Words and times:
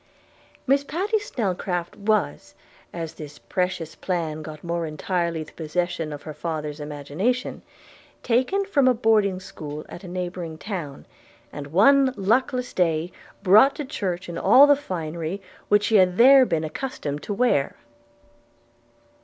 Miss 0.65 0.83
Patty 0.83 1.19
Snelcraft 1.19 1.95
was, 1.95 2.55
as 2.91 3.13
this 3.13 3.37
precious 3.37 3.93
plan 3.93 4.41
got 4.41 4.63
more 4.63 4.87
entirely 4.87 5.43
the 5.43 5.51
possession 5.53 6.11
of 6.11 6.23
her 6.23 6.33
father's 6.33 6.79
imagination, 6.79 7.61
taken 8.23 8.65
from 8.65 8.87
a 8.87 8.95
boarding 8.95 9.39
school 9.39 9.85
at 9.89 10.03
a 10.03 10.07
neighbouring 10.07 10.57
town, 10.57 11.05
and 11.53 11.67
one 11.67 12.15
luckless 12.17 12.73
day 12.73 13.11
brought 13.43 13.75
to 13.75 13.85
church 13.85 14.27
in 14.27 14.39
all 14.39 14.65
the 14.65 14.75
finery 14.75 15.39
which 15.69 15.83
she 15.83 15.97
had 15.97 16.17
there 16.17 16.47
been 16.47 16.63
accustomed 16.63 17.21
to 17.21 17.33
wear. 17.35 17.75